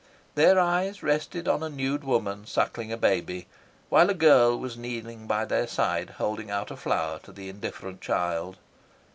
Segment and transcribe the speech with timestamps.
[0.33, 3.45] Their eyes rested on a nude woman suckling a baby,
[3.89, 8.01] while a girl was kneeling by their side holding out a flower to the indifferent
[8.01, 8.57] child.